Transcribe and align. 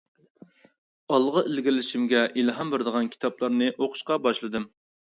ئالغا 1.17 1.43
ئىلگىرىلىشىمگە 1.49 2.25
ئىلھام 2.43 2.75
بېرىدىغان 2.77 3.13
كىتابلارنى 3.17 3.73
ئوقۇشقا 3.79 4.21
باشلىدىم. 4.29 4.69